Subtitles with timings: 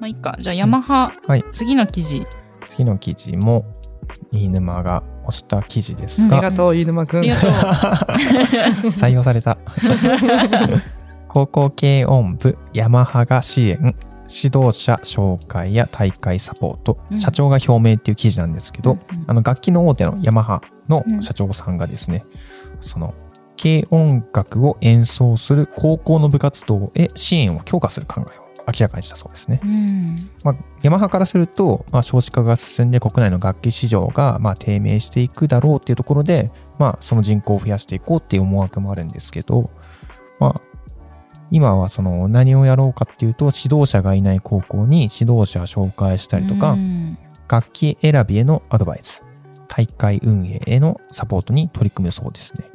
[0.00, 0.36] まあいいか。
[0.40, 1.44] じゃあ、ヤマハ、はい。
[1.52, 2.26] 次の記事。
[2.66, 3.64] 次の記事も、
[4.32, 7.20] 飯沼が押した記事ですありが、がとう、飯沼くん。
[7.20, 7.50] ありがとう。
[8.90, 9.58] 採用された。
[11.28, 13.94] 高校系音部ヤマハが支援、
[14.28, 22.24] 指導者紹介や大会サポート、うん社長が表明っていう記事なんですけど、うんうんあの楽器の大手のヤマハの社長さんがですね、
[22.80, 23.14] その
[23.60, 29.60] 軽音楽を演奏する高校の部活動へ支援を強化する考えを明らかにしたそうですね。
[29.64, 30.30] うん。
[30.44, 39.70] まあ、ヤマハからすると、まあ、少子化が進んで国内の楽器市場がまあ低迷していくだろうっていうところで、まあ、その人口を増やしていこうっていう思惑もあるんですけど、
[40.38, 40.60] まあ、
[41.50, 47.18] 今はその何をやろうかっていうと、指導者がいない高校に指導者を紹介したりとか、うん
[47.50, 49.24] 楽器選びへのアドバイス、
[49.68, 52.66] 大会運営へのサポートに取り組むそうですね。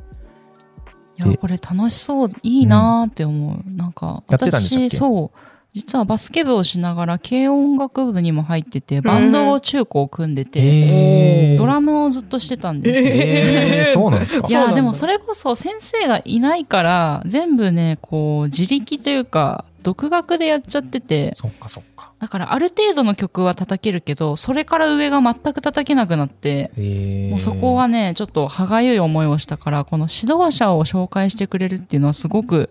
[1.20, 2.30] いや、これ楽しそう。
[2.42, 3.62] いいなーって思う。
[3.70, 4.90] なんか、やってたんでしたっけ？
[4.90, 5.32] 私、そう。
[5.74, 13.06] 実はバスケ部をしながら軽音楽部にも入ってて、バンドを中高組んでて、えー、ドラムをずっとしてたんですよ。
[13.08, 22.12] えー、そうなんですかいや、でもそれこそ先生がいないから、全部ね、こう、自力というか、独学でやっちゃってて、そっかそっか。
[22.20, 32.70] だからある程度の曲は叩けるけど、それから上が全く叩けなくなって、えー、もうそこはね、ちょっと歯がゆい思いをしたから、この指導者を紹介してくれるっていうのはすごく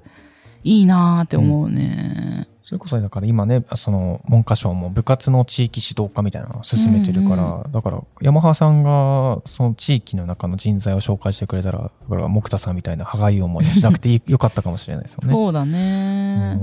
[0.63, 2.47] いいなーって思うね。
[2.63, 15.33] それこそだから今ね、その文科省も部活の地域指導化みたいなのを進めてるから、だから山ハさんがその地域の中の人材を紹介してくれたら、だから木田さんみたいな歯がゆい思いしなくてよかったかもしれないですよね。
[15.33, 16.57] そうだうね。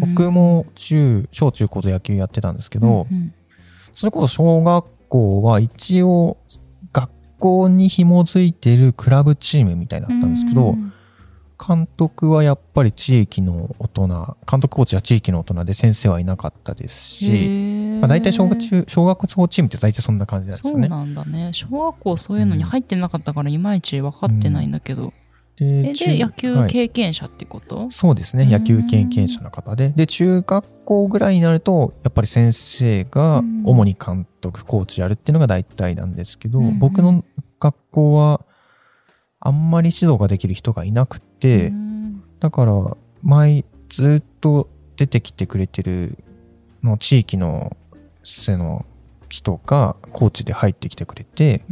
[0.00, 3.34] 僕も中、小中高と野球やってたんですけど、うん
[3.94, 6.36] それこそ小学校は一応
[6.92, 7.10] 学
[7.40, 10.87] 校に紐づいてるクラブチームみたいなったんですけど、うん
[11.58, 20.88] 監督はやっぱり地域の大人、監督コーチは地域の大人で先生はいなかったですし、まあ、大体小学中、小学校チームって大体そんな感じなんですそうよね。
[20.88, 21.50] なんだね。
[21.52, 25.12] 小学校そういうのに入ってなかったから、いまいち分かってないんだけど。
[25.56, 28.44] でえで、野球はい経験者ってこと、そうですね。
[28.44, 29.90] うん野球経験者の方で。
[29.90, 37.24] で、中学校ぐらいになると、やっぱり先生がうん主に監督、コーチやるっていうのが大体なんですけど、うん僕の
[37.58, 38.42] 学校は
[39.40, 41.98] あんまり指導ができる人がいなくて、うん
[42.40, 46.18] だから、前、ずっと出てきてくれてる、
[46.82, 47.76] の地域の、
[48.22, 48.86] せの
[49.28, 51.64] 人が、コーチで入ってきてくれて、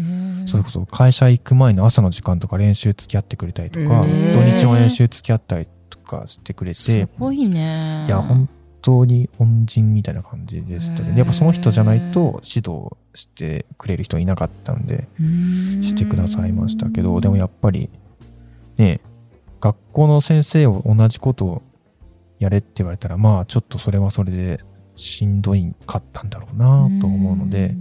[0.47, 8.06] それこそ会社行く前の朝の時間とか練習付き合ってくれたりとか、土日の練習付き合ったりとかしてくれすて、ごいね。
[8.06, 8.48] いや、本
[8.83, 11.16] 当に恩人みたいな感じでしたね。
[11.16, 15.82] やっぱその人じゃないと指導してくれる人いなかったんで、うん。
[15.82, 17.91] してくださいましたけど、でもやっぱり、
[18.77, 19.00] ね、
[19.60, 21.62] 学校の先生を同じことを
[22.38, 24.60] やれって言われたら、まあちょっとそれはそれで
[24.94, 27.75] しんどいかったんだろうなと思うので、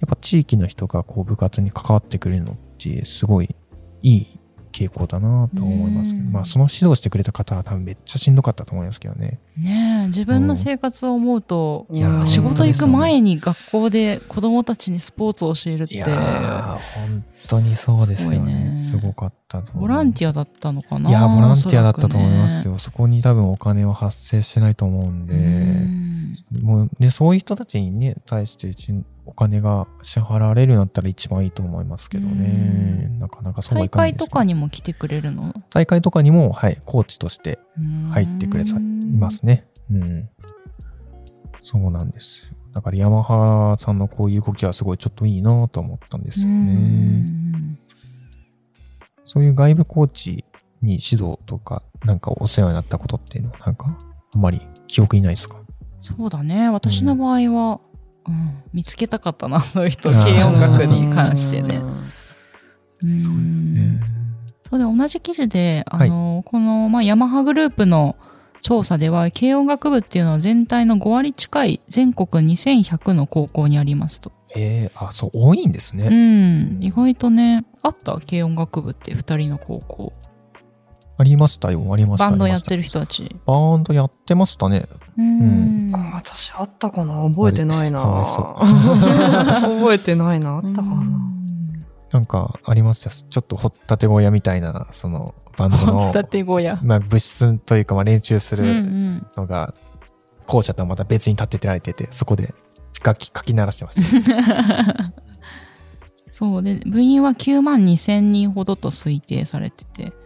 [0.00, 3.54] やっぱ地域の人がこう部活に関わってくれるのってすごい
[4.02, 4.38] いい
[4.74, 9.38] 傾向だなと思いますけど、うんまあその指導してくれた方は多分めっちゃしんどかったと思いますけどね。
[9.56, 18.70] ねえ自分の生活を思うと、いやー仕事行く前に学校で子供たちにスポーツを教えるっていやー、本当にそうですよすごいね。
[18.70, 19.72] ねすごかったと。
[19.78, 22.74] ボランティアだったのかないや、ボランティアだったと思いますよ。
[22.74, 22.78] よ。
[22.78, 28.68] そこに多分お金は発生してないと思うんで、うんもうね、そういう人たちにね、対して
[29.34, 33.16] 金が支払われるようになったら一番いいと思いますけどね。
[33.18, 34.26] なかなかそうはい大かないです、ね。
[34.26, 35.52] 会とかにも来てくれるの？
[35.70, 37.58] 大会とかにも、はい、コーチとして
[38.12, 39.66] 入ってくれさいうんますね。
[39.90, 40.28] うん。
[41.62, 42.56] そうなんですよ。
[42.72, 46.56] だからヤマハさんのこういう動きはすごいちょっといいなと思ったんですようね。
[46.56, 47.78] ん
[49.26, 50.44] そういう外部コーチ
[50.82, 53.98] に指導とか、なんかお世話になったことっていうのは、なんか、
[54.34, 55.56] あんまり記憶にないですか？
[56.00, 56.68] そうだね。
[56.68, 57.80] 私の場合は、
[58.26, 61.76] うん、見つけたかったな、 そういう人、軽音楽に関してね。
[63.02, 64.00] うんそうね。
[64.68, 68.16] そうで、同じ記事で、あの、この、まあ、ヤマハグループの
[68.62, 74.32] 調査では、軽音楽部っていうのは全体の5割近い全国2100の高校にありますと。
[74.56, 76.08] えー、あ、そう、多いんですうね。
[76.08, 78.14] ん、意外とね、あった？
[78.26, 80.12] 軽音楽部って2人の高校。
[81.16, 82.28] ありましたよ、ありました。
[82.28, 82.78] バンドやってる。
[82.78, 83.36] る人たち。
[83.46, 84.88] バンドやってましたね。
[85.16, 85.92] ううん。
[85.94, 88.00] あ私あったかな覚えてないな。
[89.62, 90.56] 覚えてないな。
[90.56, 91.02] あったかな。
[92.12, 96.78] なんかありますじゃちょっと掘ったて小屋みたいな、そのバンドの、立て小屋。
[96.82, 99.26] まあ物質というかまあ練習すうんうるん。
[99.36, 99.74] のが、
[100.46, 102.54] 校舎とはまた別に立ててられてて、そこで
[103.04, 105.12] 楽器、書き鳴らしてました。
[106.32, 110.23] そうで、部員は9万2千人ほどと推定されてて、はあ。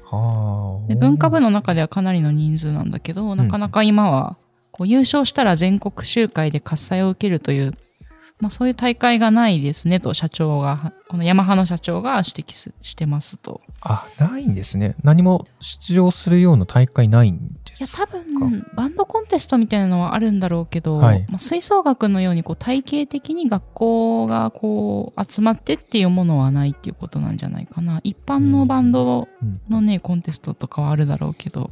[0.89, 4.37] で文化部の中ではかなりの人数なんだけど、なかなか今は、
[4.71, 7.75] こう優勝したら全国集会で喝采を受けるという、
[8.41, 13.61] まあそういう大会がないですねと社長が、このヤマハの社長が指摘すしてますと。
[13.81, 14.95] あ、ないんですね。
[15.03, 18.23] 何も出場するような大会ないんでいや、す多分、
[18.77, 28.01] バンドコンテストみたいなのはあるんだろうけど、はいまあ、吹奏楽のようにこう体系的に学校がこう集まってっていうものはないっていうことなんじゃないかな。
[28.05, 31.71] 一般のバンドうんのね、コンテストとかはあるだろうけど。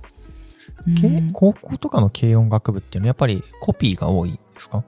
[0.86, 4.84] うんけ高校とかの軽音楽部っていうのはやっぱりコピーが多いですか？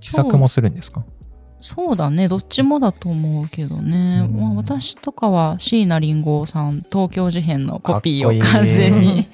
[0.00, 1.04] 自作もするんですか？
[1.58, 2.28] そうだね。
[2.28, 4.28] どっちもだと思うけどね。
[4.30, 9.28] うんまあ、私とかは椎名林檎さん、東京事変のコピーを完全に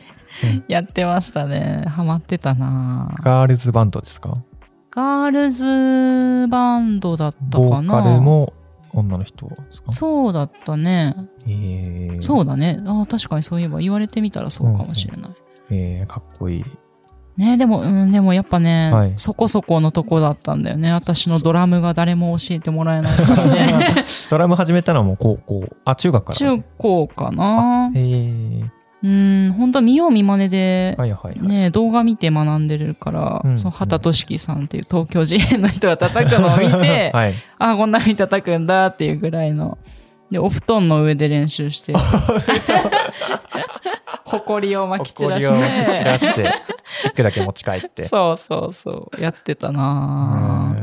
[0.44, 1.85] うんやってましたね。
[1.88, 4.38] ハマってたなガールズバンドですか？
[4.91, 8.53] ガールズバンドだったボーかなカルも
[8.93, 9.93] 女の人ですか？
[9.93, 11.17] そうだったね。
[11.47, 12.79] えー、そうだね。
[12.87, 15.31] あ確かにそういえば言われてみたらそうかもしれない。
[15.70, 16.64] えー、かっこいい。
[17.37, 20.93] ねでも、うん、でもやっぱね、はいそこそこのとこだったんだよね。
[20.93, 24.05] 私のドラムが誰も教えてもらえないからね。
[24.31, 26.37] ドラム始めたのはもう高校、あ、中学から？
[26.37, 28.69] 中高かなえー、
[29.02, 31.49] うん、本当見よう見まねで、はいはいはい。
[31.49, 37.35] ね動画見て学んでるから、うんその畑俊樹さんっていう東京事変の人が叩くのを見て、 はい。
[37.58, 39.78] あ、こんな風に叩くんだっていうぐらいの。
[40.31, 41.93] で、お布団の上で練習して。
[44.25, 46.71] ほこりを巻き散らし誇りを散らて。
[47.02, 48.04] して、スティックだけ持ち帰って。
[48.04, 49.20] そうそうそう。
[49.20, 50.75] やってたな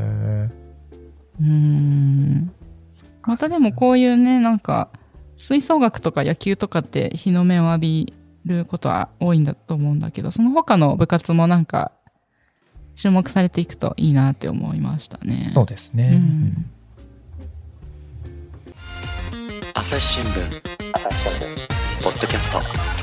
[1.39, 2.51] うーん。
[3.23, 4.89] またでもこういうね、なんか、
[5.37, 8.13] 吹奏楽とか野球とかって日の目を浴び
[8.45, 11.91] ることは多いんだと思うんだけど、その他の部活もなんか、
[12.95, 15.47] 注目されていくといいなって思いましたね。
[15.51, 16.11] ーそうですね。
[16.13, 16.69] うん
[19.75, 20.69] 朝日新聞
[22.03, 22.98] ポッドキャスト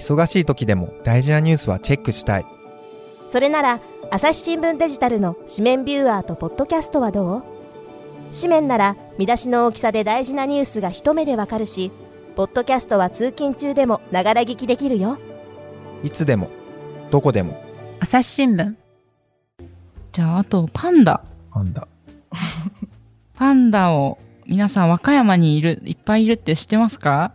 [0.00, 2.46] 忙しい時でも大事なニュースはチェックしたい。
[3.28, 3.80] それなら
[4.10, 7.42] 朝日新聞デジタルの紙面ビューアーとポッドキャストはどう？
[8.34, 11.92] 紙面なら見出しの大きさで大事なニュースが一目でわかるし
[12.34, 15.18] ポッドキャストは通勤中でもながら聞きできるよ
[16.02, 16.48] いつでも、
[17.10, 17.62] どこでも、
[17.98, 18.74] 朝日新聞
[20.12, 21.22] じゃあ、あと、パンダ。
[21.54, 21.86] なんだ。
[23.34, 27.32] パンダを、皆さん和歌山にいる、いっぱいいるって知ってますか？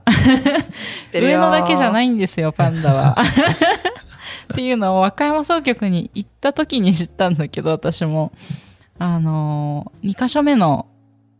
[1.05, 3.17] 知ってるよ上野だけじゃないいんですよ、パンダは。
[4.53, 8.31] っていうのを和歌山総局に行った時に知ったんだけど、私も。
[8.97, 10.87] あのー、2カ所目の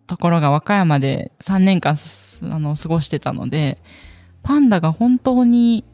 [0.07, 3.77] ところが和歌山で3年間すあの過ごしてたので、
[4.44, 5.85] パンダが本当に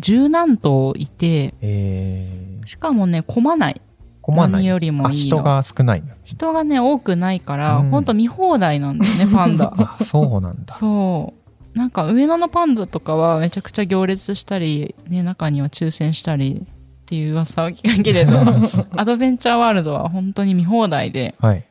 [0.00, 3.80] 十何頭いて、えー、しかもね、混まない。
[4.22, 4.62] 困らない。
[4.62, 6.08] 何よりもいい人が少ないの。
[6.24, 9.72] 人がね、多くないから、うんほんと見放題なんだよね、パンダ。
[9.76, 10.72] あ、そうなんだ。
[10.72, 11.37] そう。
[11.78, 18.36] なんか上野のパンダとかはめちゃくちゃ行列したり、ね、中には抽選したりっていう噂を聞くけれど、
[18.98, 21.64] アドベンチャーワールドは本当に見放題で、はい。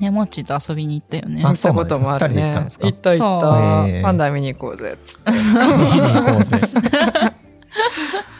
[0.00, 1.42] ね、モッチーと遊びに行ったよね。
[1.44, 2.54] あ行ったこともあるね。
[2.80, 4.96] 行った行ったパンダ見に行こうぜ。
[4.96, 5.30] っつって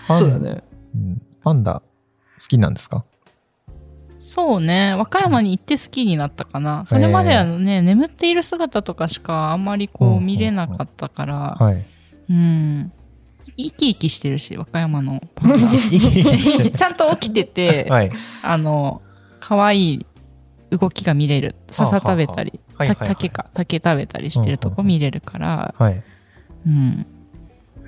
[0.09, 0.63] そうだね。
[0.95, 1.23] うん。
[1.43, 1.83] パンダ、好
[2.49, 3.05] きなんですか？
[4.25, 6.87] そうね、和歌山に行って好きになったかな。
[6.87, 11.85] それまではね、眠っている姿とかしかあんまりこうんうんううん見れなかったから、はい。
[12.31, 12.91] うん。
[13.59, 15.21] 生き生きしてるし、和歌山の。
[16.75, 18.11] ちゃんと起きてて、はい。
[18.43, 19.03] あの、
[19.41, 20.07] 可愛い
[20.71, 21.55] 動きが見れる。
[21.71, 26.03] 笹食べたり、竹か、竹食べたりしてるとこ見れるから、はい。
[26.67, 27.07] うん。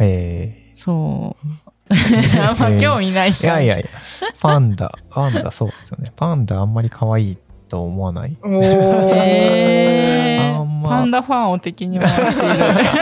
[0.00, 1.34] えそ
[1.66, 1.70] う。
[2.40, 3.66] あんま興味ないー、いや感じ。
[3.66, 3.86] いやいや、
[4.40, 6.12] パンダ、パンダそうですよね。
[6.16, 7.38] パンダあんまり可愛い
[7.68, 8.36] と思わない？
[8.42, 8.62] おー
[9.14, 12.56] えーあんまパンダファンを敵に回している。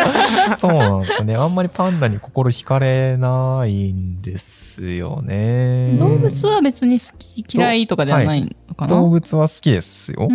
[0.56, 1.36] そうなんですよね。
[1.36, 5.96] あんまりパンダに心惹かれないんですよね。
[5.98, 10.16] 動物は別に好き嫌いとかではないのかな、動物は好きですよ。
[10.18, 10.28] けど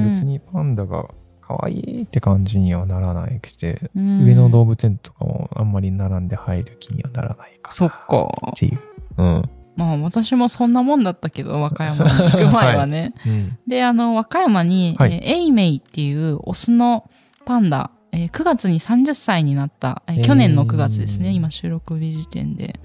[0.00, 1.06] 別にパンダが
[1.46, 8.56] 可愛いって感じにはならないくて、うん上野動物園とかもあんまり並んで入る気にはならないかそっかっ。
[8.56, 8.78] ていう。
[9.18, 9.42] うん。
[9.76, 13.12] まあ私もそんなもんだったけど、和歌山に行く前はね。
[13.26, 13.58] うん。
[13.66, 17.10] で、あの、和歌山に、はいえーエイメイっていうオスの
[17.44, 22.80] パンダ、えー9月に30歳になった、えー去年の9月ですね、今収録日時点で。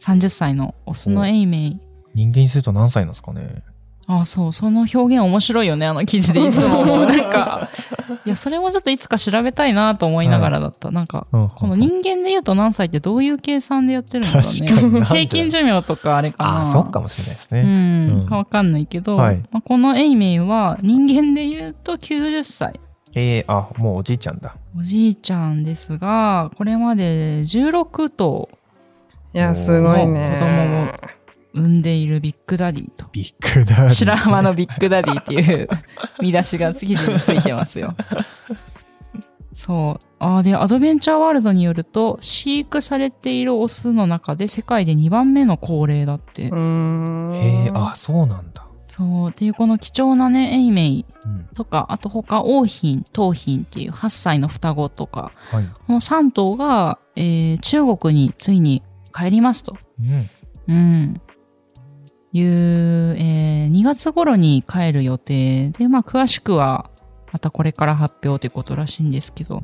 [0.00, 1.80] 30歳のオスのエイメイ。
[2.14, 3.62] 人間にすると何歳なんですかね
[4.08, 6.84] あそう、その表現面白いよね、あの記事でいつも。
[6.84, 7.70] なんか、
[8.24, 10.92] いや、それもちょっといつか調べたいなと思いながらだった。
[10.92, 15.00] なんか、うんこの人間で言うと何歳ってどういう計算でやってるんだろうね。
[15.00, 16.50] だ平均寿命とかあれかな。
[16.58, 17.60] ああ、そうかもしれないですね。
[17.62, 22.78] うん、うんわかんないけど、はいまあ、このエイメイは人間で言うと90歳。
[23.14, 24.54] ええあ、もうおじいちゃんだ。
[24.78, 28.48] おじいちゃんですが、これまで16頭
[29.34, 30.30] いや、すごいね。
[30.38, 31.25] 子供を
[31.56, 33.06] 産んでいるビッグダディと。
[33.12, 33.90] ビッグダディ。
[33.90, 35.68] 白浜のビッグダディっていう
[36.20, 37.94] 見出しが記事についてますよ。
[39.54, 40.06] そう。
[40.18, 46.44] あーで、アドベンチャーワールドによると、飼育されているオスの中で世界で2番目の高齢だって。
[46.44, 48.66] へえあ、そうなんだ。
[48.86, 49.30] そう。
[49.30, 51.48] っていうこの貴重なね、エイメイうん。
[51.54, 55.64] とか、あと他、王品、桃品っていう8歳の双子とか、はい。
[55.86, 58.82] この3頭が、えー中国についに
[59.14, 59.76] 帰りますと。
[60.68, 60.74] うん。
[60.74, 61.20] うん。
[62.36, 66.90] いう、えー2月頃に帰る予定で、まあ、詳しくは、
[67.32, 69.62] またこれから発表ということらしいんですけど。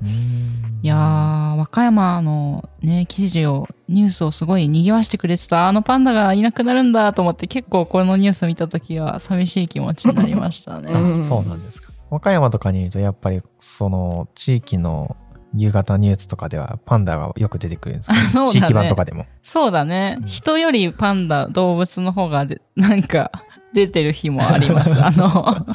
[0.82, 10.90] いやー、和歌山のね、記事を、ニュースをすごい賑わしてくれてた、あのパンダがいなくなるんだと思って、結構このニュース見たときは寂しい気持ちになりましたね。
[11.22, 11.92] そうなんですか。
[12.10, 15.16] 和歌山とかにいると、やっぱり、その、地域の
[15.54, 19.26] 夕方ニュースとかでは、パンダがよく出てくるんですけど、ね地域版とかでも。
[19.42, 20.16] そうだね。
[20.20, 23.30] うん人よりパンダ、動物の方がで、 なんか、
[23.74, 24.92] 出てる日もあります。
[25.02, 25.66] あの、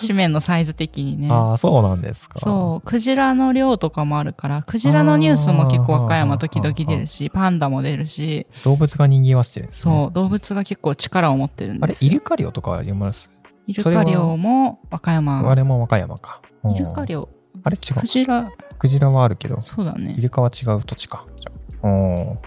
[0.00, 1.28] 紙面のサイズ的にね。
[1.30, 2.38] ああ、そうなんですか。
[2.38, 9.94] そう、クジラの量とかもあるから、クジラのニュースも結構和歌山時々出るし、パンダも出るし、動物が賑わしてるんですね。
[9.94, 12.10] そう、動物が結構力を持ってるんあれ、ですよ。
[12.10, 13.28] イルカ漁とかあります？
[13.66, 15.48] イルカ漁も和歌山。
[15.50, 16.40] あれも和歌山か。
[16.74, 17.28] イルカ漁。
[17.64, 18.06] あれ違うク。
[18.06, 20.14] ジラ、クジラはあるけど、イそうだね。
[20.18, 21.26] ルカは違う土地か。
[21.40, 22.38] じゃあおー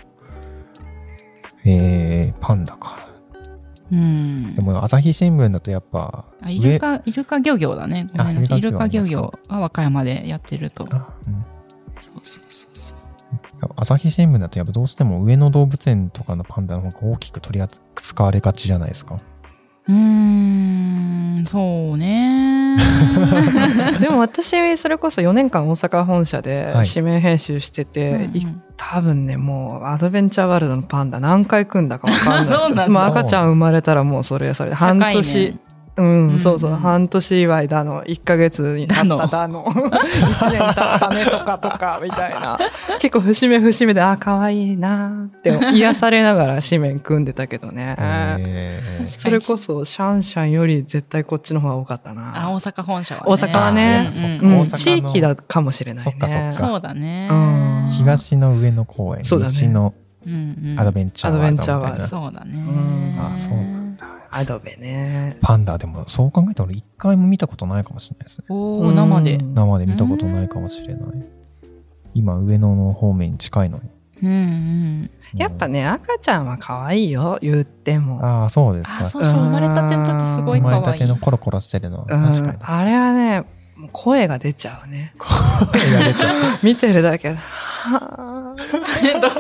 [1.65, 3.09] えー、パンダか。
[3.91, 4.61] うんで。
[4.61, 8.09] も、朝日新聞だとやっぱ、あイルカ、イルカ漁業だね。
[8.15, 8.57] ごめんなさい。
[8.57, 10.87] あイルカ漁業が和歌山でやってると。
[10.91, 11.45] あうん
[11.99, 12.97] そうそうそうそう。
[13.77, 19.19] 朝日新聞だとやっぱどうしても上野動物園とかのパンダの方が大きく取り扱われがちじゃないですか。
[19.87, 22.77] うーん、そうね。
[24.01, 26.87] でも私、それこそ4年間大阪本社ではい。
[26.87, 28.37] 指名編集してて、うんうん。
[28.37, 32.45] い多分ね、もうアドベンチャーワールドのパンダ何回組んだかわかんない。
[32.47, 34.71] そうなんだまあ赤ちゃん生まれたらもうそれそれ。
[34.71, 35.59] で半年、
[35.97, 36.59] うん、うんそう。
[36.59, 39.71] そう、半年祝いだの、1ヶ月になっただの、1
[40.51, 42.57] 年経ったねとかとか、みたいな。
[42.99, 47.95] 結構節目節目で、あ、可愛いなって癒されながら紙面組んでたけどね。
[47.97, 49.07] えー。
[49.07, 52.51] それこそシャンシャンより絶対こっちの方が多かったあ、な。
[52.51, 53.25] 大阪本社はね。
[53.27, 54.09] 大阪はね。
[54.41, 54.59] うん。
[54.59, 54.65] うん。
[54.65, 56.11] 地域だかもしれないね。
[56.11, 56.51] そっかそっか。
[56.51, 57.29] そうだね。
[57.31, 57.35] う
[57.85, 57.87] ん。
[57.89, 59.51] 東の上野公園、そうだね。
[59.51, 59.93] 西の
[60.25, 60.33] うん
[60.71, 60.79] うん。
[60.79, 61.75] アドベンチャーワールドみたいな。
[61.75, 62.55] アドベンチャーワールドそうだね。
[62.57, 63.84] うんあそうなんだ。
[64.31, 65.37] アドベね。
[65.41, 68.45] パンダでもそう考えたら俺一回も見たことないかもしれないですね。
[68.49, 69.35] おー、生で。
[69.35, 71.01] うん生で見たことないかもしれない。
[72.13, 73.83] 今上野の方面に近いのに。
[74.23, 75.09] うんうん。
[75.33, 78.25] やっぱね、赤ちゃんは可愛いよ、言っても。
[78.25, 78.99] ああ、そうですか。
[79.01, 80.79] あ、そうそう、生まれたての時すごい可愛い。
[80.79, 82.57] 生まれたてのコロコロしてるの確かにん。。
[82.61, 83.41] あれはね、
[83.75, 85.13] もう声が出ちゃうね。
[85.17, 86.59] 声が出ちゃう。
[86.63, 87.39] 見てるだけ ど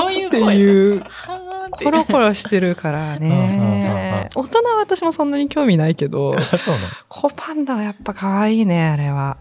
[0.07, 1.03] ういうって声いう、
[1.71, 4.29] コロコロしてるからね。
[4.35, 9.37] 大人は私もそんなに興味ないけど、 そうなんです子パンダはやっぱ可愛いね、あれは。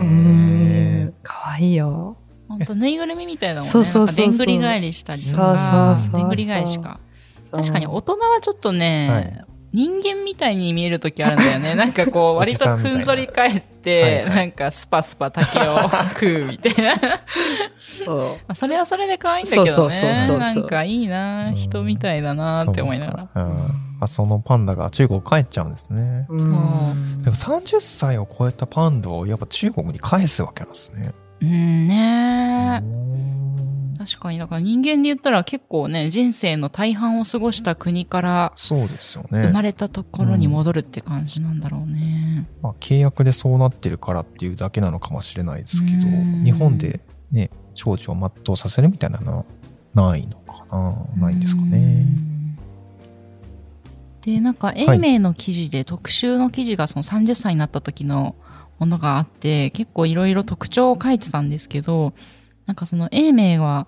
[0.00, 1.14] うん。
[1.22, 2.16] 可愛いよ。
[2.48, 3.70] ほんと、ぬいぐるみみたいだもんね。
[3.70, 7.00] そうそうそうでんぐり返りしたりとそうかでんぐり返しか。
[7.50, 11.74] 確かに大人はちょっとね、はい人間みたいに見える時あるんだよね。
[11.76, 15.62] なんかこう、お割とふんぞり返って、なんかスパスパ竹を
[16.14, 16.94] 食うみたいな。
[16.94, 16.98] ま
[17.80, 18.36] そう。
[18.48, 19.72] あそれはそれで可愛いんだけどね。
[19.72, 23.46] そうそうそうなんかいいな人みたいだなって思いながら。
[24.00, 26.26] あそのパンダが中国帰っちゃうんですね。
[26.28, 26.56] そうでも
[27.36, 31.12] 30歳を超えたパンダをやっぱ中国に返すわけなんですね。
[31.40, 33.71] うんねうん
[34.04, 39.62] 確かに、だから人間で言ったら結構ね、人生の大半を過ごした国からそうですよ生まね。
[39.62, 42.48] れたところに戻るって感じなんだろうね。
[42.62, 49.44] まあ、契約でそうなってるからっていうだけなのかもしれないですけどうん、日本でね、長寿を全うさせるみたいなのは
[49.94, 50.64] ないのか
[51.16, 51.78] なないんですかうね。
[51.78, 52.58] ん
[54.22, 58.34] で、なんか、英明の記事で特集の記事がその30歳になった時の
[58.78, 62.12] ものがあって、結構いろいろ特徴を書いてたんですけど、
[62.66, 63.86] なんかその英明は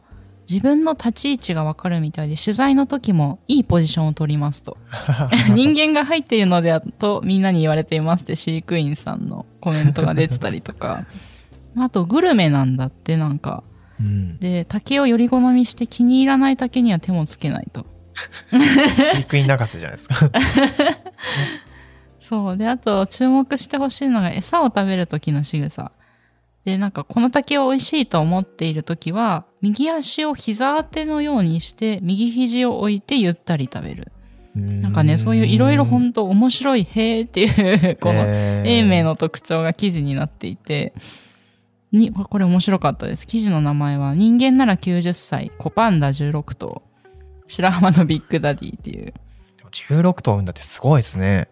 [0.51, 4.77] 自分の立ち位置がわかるみたいで、取材の時もいいポジションを取りますと。
[5.55, 11.07] 人間が入っているのではとみんなに言われていますって飼育員さんのコメントが出てたりとか。
[11.77, 13.65] あと、グルメなんだって、なんか。
[13.99, 17.87] うんで、竹をより好みして気に入らない竹には手もつけないと。
[18.53, 20.17] 飼育員泣かせじゃないですか。
[22.21, 22.57] そう。
[22.57, 25.93] で、あと、注目してほしいのが、餌を食べる時の仕草。
[26.65, 34.13] で、なんか、この竹を美味しいと思っている時は、右足を膝当てのようにして、右肘を置いてゆったり食べる。
[34.55, 38.25] なんかね、そういういろいろ本当面白い、へーっていう、この、
[38.65, 40.95] 英明の特徴が記事になっていて、
[41.93, 43.27] に、これ面白かったです。
[43.27, 46.83] 記事の名前は、人間なら90歳、コパンダ16頭、
[47.47, 49.07] 白浜のビッグダディっていう。
[49.07, 51.49] でも16頭産んだってすごいですね。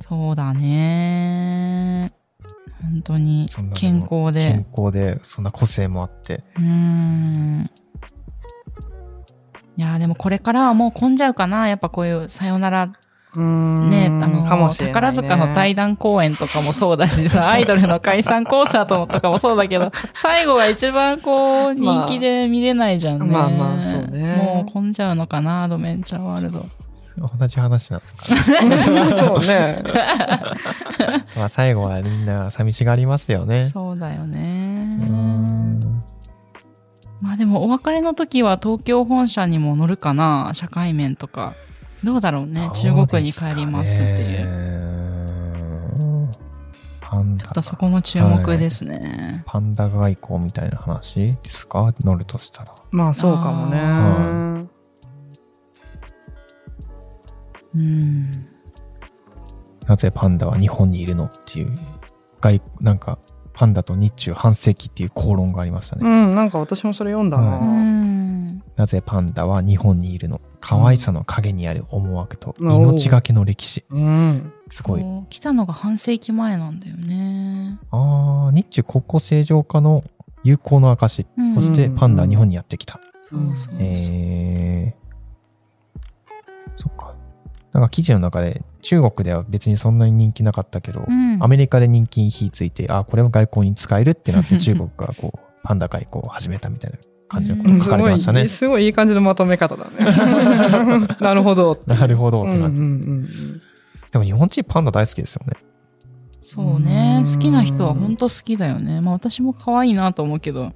[0.00, 2.12] そうだね。
[2.82, 4.66] 本当に健康で健。
[4.76, 6.42] 康で、そんな個性もあって。
[6.56, 7.70] うーん。
[9.76, 11.68] いやーでもこれからはもう混んじゃうかな。
[11.68, 12.92] やっぱこういうさよなら
[13.34, 23.26] うーんね、あの、ね宝塚の退団公演とかもそうだしさ、 アイドルの解散コンサートとかもそうだけど、最後が一番こう、人気で見れないじゃんね。
[23.26, 26.60] まあまあそうねもう混んじゃうのかな、アドベンチャーワールド。
[27.18, 28.62] 同じ話なんですか？
[29.16, 29.82] そうね。
[31.36, 33.68] まあ最後はみんな寂しがりますよね。
[33.72, 34.86] そうだよね。
[35.06, 35.80] ん
[37.20, 41.54] まあでもお別れの時は東京本社にも乗るかな、社会面とか。
[42.02, 44.72] どうだろうね、中国に帰りますっていう。
[47.38, 49.42] ちょっとそこも注目ですね。
[49.46, 51.92] パンダ外交みたいな話ですか？
[52.02, 52.74] 乗るとしたら。
[52.90, 53.78] まあそうかもね。
[53.78, 54.51] は
[57.74, 58.46] うん。
[59.86, 61.78] なぜパンダは日本にいるのっていう、
[62.40, 63.18] 外、なんか、
[63.54, 66.02] パンダと日中半世紀っていう口論がありましたね。
[66.08, 67.58] うん、なんか私もそれ読んだうな。
[67.58, 68.62] ん。
[68.76, 73.84] なぜパンダは日本にいるの可愛さの陰にある思惑とうん命がけの歴史。
[73.90, 74.52] うん。
[74.70, 75.04] すごい。
[75.28, 77.78] 来たのが半世紀前なんだよね。
[77.90, 80.04] ああ、日中国交正常化の
[80.44, 81.26] 友好の証。
[81.36, 83.00] うんそしてパンダは日本にやってきた。
[83.22, 83.74] そうそうそう。
[83.80, 87.14] えー、そっか。
[87.72, 98.46] なんか記事の中で中国では別にそんなに人気なかったけど、うんアメリカで人気に火ついて、あ、これも外交に使えるってなって 中国がこう、パンダ外交を始めたみたいな感じのことうん書かれてましたね。
[98.48, 99.90] すごいいい感じのまとめ方だね。
[101.20, 101.80] なるほど。
[101.86, 103.28] なるほどってうんうなんって、うん
[104.12, 105.54] でも日本人パンダ大好きですよね。
[106.42, 107.16] そうね。
[107.20, 109.00] うん好きな人は本当好きだよね。
[109.00, 110.72] まあ私も可愛いなと思うけど、うん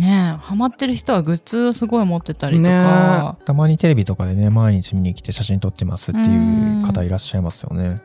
[0.00, 8.02] ねえ、ハマってる人はグッズすごい持ってたりとか、たまにテレビとかでね、毎日見に来て写真撮ってますっていう方いらっしゃいますよね。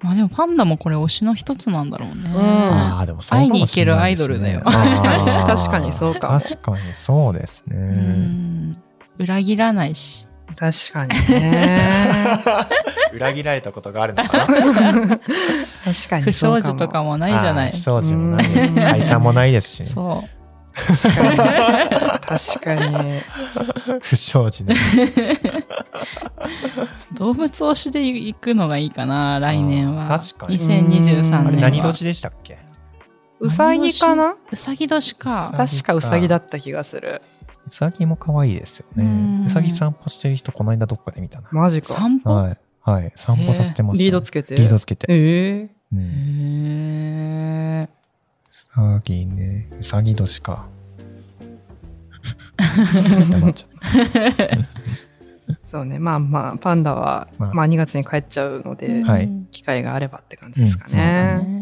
[0.00, 2.14] まあでもパンダもこれ推しの一つなんだろうね。
[2.34, 4.60] うんああ、でもそうかもしれないですね会いに行けるアイドルだよ
[5.46, 7.76] 確かにそうかも確かにそうですね。
[7.76, 8.76] うん。
[9.18, 10.27] 裏切らないし。
[10.56, 11.80] 確かにね。
[13.12, 14.46] 裏切られたことがあるのかな？
[14.46, 14.58] 確
[16.08, 16.60] か不にそうかも。
[16.60, 17.72] 祥事とかもないじゃない。
[17.72, 17.76] 不。
[17.76, 18.46] 祥事もない。
[18.46, 18.74] うん。
[18.74, 19.80] 解散もないですし。
[19.80, 19.86] ね。
[19.86, 20.28] そう。
[22.26, 23.20] 確かに。
[24.00, 24.74] 不祥事ね。
[27.14, 30.06] 動物推しで行くのがいいかな、来年は。
[30.06, 30.58] 確かに。
[30.58, 31.38] 2023年は。
[31.40, 32.04] あれ何年？
[32.04, 32.58] でしたっけ
[33.40, 35.14] うさぎかなうさぎ年？
[35.16, 35.52] か。
[35.56, 37.22] 確かうさぎだった気がする。
[37.68, 39.46] うさぎも可愛いですよねうん。
[39.46, 41.48] うさぎ散歩してる人、この間どっかで見たな。
[41.52, 41.88] マジか。
[41.88, 42.58] 散歩、はい。
[42.82, 43.12] はい。
[43.16, 44.56] 散歩させてます、リードつけて？
[44.56, 45.06] リードつけて。
[45.10, 46.00] ええうん。
[46.00, 47.90] へーう
[48.50, 49.68] さぎね。
[49.78, 50.66] うさぎ年か。
[55.62, 55.98] そうね。
[55.98, 61.02] まあまあ、パンダは、まあまあ2月に帰っちゃうので、はいうん機会があればって感じですかうんね。
[61.42, 61.57] ね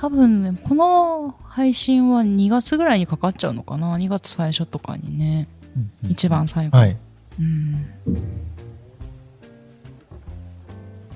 [0.00, 5.46] 多分ね、この配信は2月ぐらいにかかっちゃうのかな ?2 月最初とかにね。
[6.02, 6.78] た一番最後。
[6.78, 6.96] はい。
[7.38, 7.84] うん。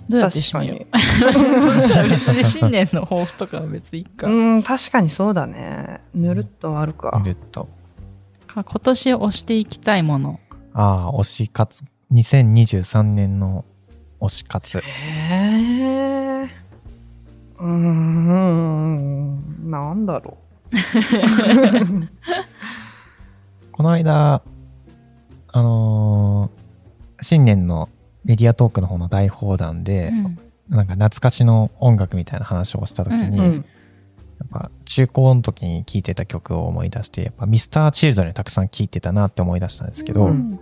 [0.07, 0.77] どうやって確か締めよう？
[0.77, 0.87] に。
[0.93, 4.27] そしたら別に新年の抱負とかは別にいいか。
[4.29, 6.03] うん、確かにそうだね。
[6.15, 7.19] ぬるっとあるか。
[7.25, 7.69] ぬるっと。
[8.47, 10.41] か今年推していきたいもの。
[10.75, 11.85] ああ、推し活。
[12.13, 13.65] 2023年の
[14.21, 14.79] 推し活。
[14.79, 14.83] へ
[15.41, 16.14] え。
[17.65, 20.37] うーん、なんだろ
[23.73, 24.43] この間、
[25.49, 26.65] あのー
[27.23, 27.89] 新年の
[28.25, 33.43] メディアトークの方の大放談で、うんなんか懐かしの音楽みたいな話をした時に、う。
[33.43, 33.65] うやっうん。
[34.51, 40.59] ぱ中高の時に聴いてた曲を思い出して、やっぱミスターチルドレンたくさん聴いてたなって思い出したんですけど、うん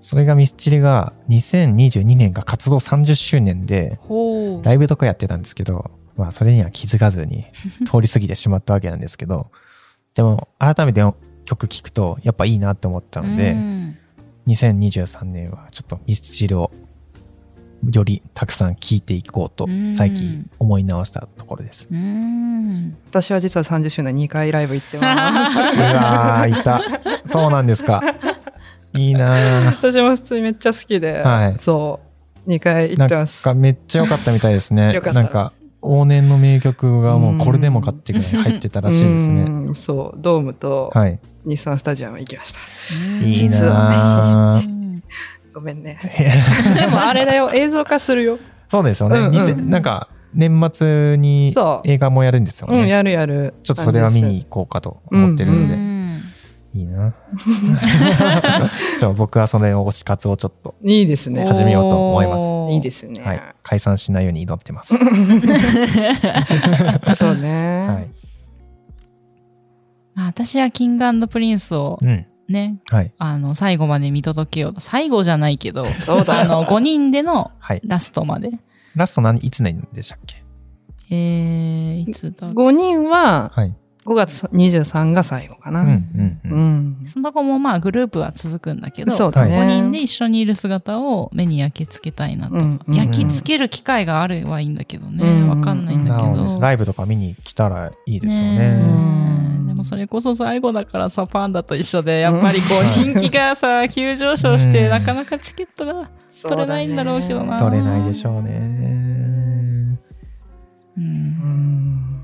[0.00, 3.98] それがミスチルが2022年が活動30周年で。
[4.62, 5.90] ライブとかやってたんですけど、
[6.20, 7.46] まあそれには気づかずに
[7.90, 9.50] 通り過ぎてしまったわけなんですけど、
[10.14, 11.02] でも改めて
[11.46, 13.96] 曲聴くとやっぱいいなって思ったので、うん
[14.46, 16.72] 2023年はちょっとミスチルを
[17.92, 21.86] よりたくさん聴いていこうとうん最近思い直したところです。
[21.90, 22.96] うん。
[23.10, 25.56] 私は実は30周年2回ライブ行ってます。
[25.78, 26.82] うわー、いた。
[27.26, 28.02] そうなんですか。
[28.94, 29.66] いいなぁ。
[29.66, 32.00] 私も普通にめっちゃ好きで、はいそ
[32.46, 33.42] う、2回行なんってます。
[33.42, 34.92] かめっちゃ良かったみたいですね。
[34.94, 39.42] よかったなんか、往年の名曲がもうこれでもかってぐらい入ってたらしいですね。
[39.42, 41.18] うんそう、ドームとはい。
[41.44, 42.58] 日産スタジアム行きました。
[43.24, 45.00] いい実なぁ。
[45.54, 45.98] ごめんね。
[46.78, 48.38] でもあれだよ、映像化するよ。
[48.70, 49.18] そうですよね。
[49.18, 51.52] うんうんなんか、年末に
[51.84, 52.88] 映画もやるんですようん、ね。
[52.88, 53.54] やるやる。
[53.62, 55.89] ちょっとそれは見に行こうかと思ってるんで。
[56.72, 57.12] いいな。
[58.98, 61.44] じゃあ僕はそれを推し活をちょっと、いいですね。
[61.44, 63.22] 始めようと思いますいいですね。
[63.22, 63.42] はい。
[63.62, 64.94] 解散しないように祈ってます。
[67.16, 67.86] そうね。
[67.88, 68.10] はい。
[70.14, 72.26] まあ私は King & Prince をうん。
[72.48, 73.12] ね、はい。
[73.18, 74.80] あの、最後まで見届けようと。
[74.80, 77.80] 最後じゃないけど、そうだあの、5人でのはい。
[77.84, 78.50] ラストまで。
[78.96, 80.42] ラスト何、いつなんでしたっけ？
[81.12, 83.74] えー、いつだ？5人ははい。
[84.10, 85.82] 5月23が最後かな。
[85.82, 86.54] うん、うん、う。
[86.54, 87.06] うんん。
[87.06, 89.56] その後もまあグループは続くんだけど、そうだね。
[89.56, 92.56] 5人で一緒にいる姿を目に焼き付けたいなと。
[92.56, 95.22] うんうん焼き付ける機会があるはいいんだけどね。
[95.24, 96.48] うんわかんないんだけど。
[96.48, 96.60] ど。
[96.60, 99.64] ライブとか見に来たらいいですよねね。
[99.64, 106.10] えでもそれこそ最後だからさ、パンダと一緒で、やっぱりこう人気がさ、急上昇して、うんなかなかチケットが
[106.42, 107.60] 取れないんだろうけどな。
[107.60, 108.50] 取れないでしょうね。
[110.98, 111.00] う。
[111.00, 112.19] うんん。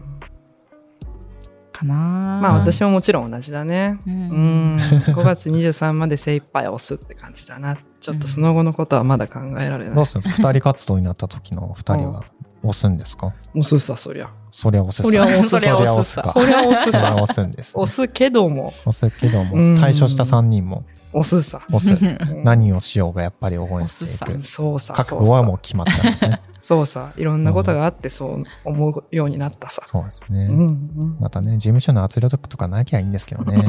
[1.77, 1.95] かな
[2.43, 3.99] まあ私ももちろん同じだね。
[4.07, 4.11] う。
[4.11, 4.81] うんん。
[4.81, 7.77] 5月23まで精一杯押すって感じだな。
[8.01, 9.95] ちょっとその後のことはまだ考えられない。
[9.95, 12.25] どうするんですか二人活動になった時の二人は
[12.63, 13.33] 押すんですか？
[13.55, 14.31] 押すさ、そりゃ。
[14.53, 16.33] そりゃ押すそりゃ押すそりゃ押すそりゃか。
[16.33, 17.15] そりゃ押すそりゃさ。
[17.23, 17.73] 押すんです。
[17.77, 20.85] 押すけども、押すけどもうん、対処した三人も
[21.19, 21.63] 押すさ。
[21.73, 22.05] 押す。
[22.05, 24.39] うん何をしようがやっぱり応援してい押く。
[24.39, 24.93] そうさ。
[24.93, 26.43] 覚悟はもう決まったんですね。
[26.61, 27.13] そうさ。
[27.17, 29.83] いろんなことがあってそう思うようになったさ。
[29.85, 30.47] そうですね。
[30.47, 30.59] うん
[30.97, 31.17] うん。
[31.21, 33.63] またね、事務所の圧力とかなきゃいいんですけどね。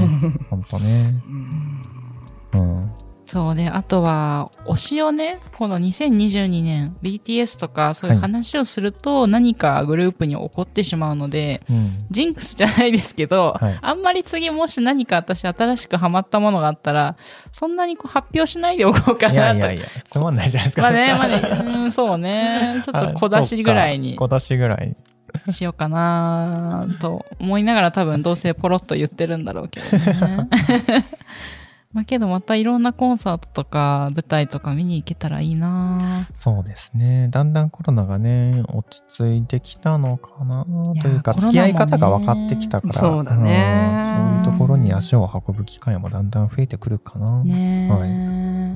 [0.50, 1.14] ほんとね。
[2.54, 2.92] うん。
[3.28, 3.68] そうね。
[3.68, 12.06] あとは、推しをね、この2022年、BTS とかそういう話をすると、何かグループに起こってしまうので、うん。
[12.10, 17.18] ジンクスじゃないですけど、はいあんまり次もし何か私新しくハマったものがあったら、
[17.52, 19.36] そんなにこう発表しないでおこうかなと。
[19.36, 20.82] いやいやいや、つまんないじゃないですか。
[20.84, 22.82] まあね、まらあね、うん、そうね。
[22.86, 24.96] ちょっと小出しぐらいに小出しぐらい。
[25.52, 30.48] しようかなと思いながら多分どうせポロッと言ってるんだろうけどね。
[31.94, 37.30] まあけどまたいろんなコンサートとか舞台とか見に行けたらいいなそうですね。
[37.32, 40.66] だんだんコロナがね、落ち着いてきたのかな
[41.02, 47.44] というか、付き合い方が分かってきたから、そうだねうんそういうところに足を運ぶ機会もだんだん増えてくるかな。
[47.44, 48.68] ねえ、はいうん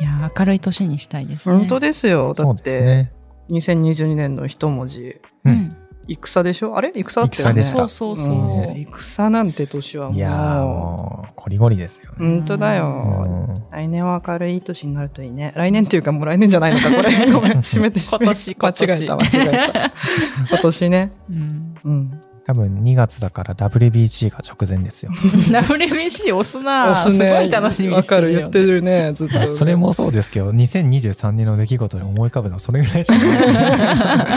[0.00, 1.56] いや、明るい年にしたいですね。
[1.56, 2.32] 本当ですよ。
[2.32, 3.12] だって、ね。
[3.50, 5.76] 2022年の一文字、ううんん。
[6.08, 6.76] 戦でしょ？
[6.76, 6.92] あれ？
[6.94, 7.62] 戦だったよね。
[7.62, 8.34] そうそうそう。
[8.34, 10.16] うん戦なんて年はもう。
[10.16, 12.16] いやーもう、こりごりですよね。
[12.18, 12.86] 本当だうよ。
[12.88, 15.52] ん来年は明るい年になるといいね。
[15.56, 17.10] 来年っていうかもう来年じゃないのか、これ。
[17.32, 18.34] ごめん、閉めて閉めて。
[18.34, 19.28] 今年今年間違えた、間違
[19.68, 19.92] えた。
[20.50, 21.12] 今年ね。
[21.30, 21.74] うん。
[21.84, 22.20] うん。
[22.44, 25.10] 多分2月だから WBC が直前ですよ。
[25.52, 27.26] WBC 押すな押すね。
[27.28, 29.48] すごい楽しみにわかる、言ってるね、ずっと。
[29.50, 34.28] それもそうですけど、2023年の出来事で思い浮かべるのはそれぐらいしかない。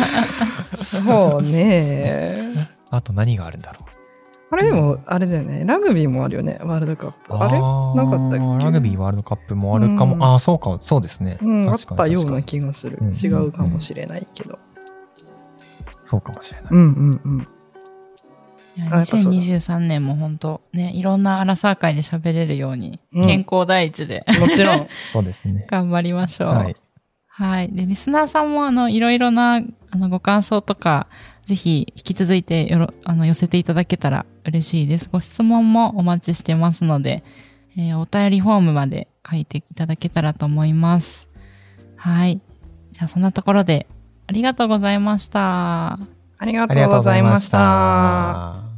[0.76, 2.70] そうね。
[2.90, 3.92] あと何があるんだろう？
[4.54, 5.64] あれでも、あれだよね。
[5.66, 7.34] ラグビーもあるよね、ワールドカップ。
[7.38, 7.58] あれ？
[7.58, 8.66] ーなかったっけ？
[8.66, 10.16] ラグビーワールドカップもあるかも。
[10.16, 11.38] うんああ、そうか、そうですね。
[11.42, 12.98] うん、あっ確かにたような気がする。
[13.02, 14.60] うん違うかもしれないけど。
[16.04, 16.70] そうかもしれない。
[16.72, 17.48] うんうんうん。
[18.76, 24.88] いやあやっぱそうだ2023年も本当ね、いろんなアラサー会で喋れるように、うん健康第一でもちろん。
[25.10, 25.66] そうですね。
[25.70, 26.50] 頑張りましょう。
[26.50, 26.70] は
[27.34, 27.66] はい。
[27.68, 27.76] い。
[27.76, 31.08] で、リスナーさんもあの、いろいろな、あの、ご感想とか、
[31.46, 35.10] ぜひ、引き続いてよろ、あの、寄せていただけたら嬉しいです。
[35.12, 37.24] ご質問もお待ちしてますので、
[37.78, 41.30] えーお便りフォームまで書いていただけたらと思います。
[41.96, 42.42] はい。
[42.92, 43.88] じゃあ、そんなところで、
[44.28, 45.94] ありがとうございました。
[46.38, 47.50] ありがとうごございまし。
[47.50, 48.71] た。